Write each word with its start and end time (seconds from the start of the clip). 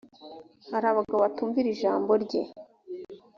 hari 0.71 0.85
abagabo 0.89 1.19
batumvira 1.25 1.67
ijambo 1.75 2.11
rye 2.23 2.41